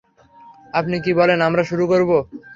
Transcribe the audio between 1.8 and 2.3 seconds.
করব?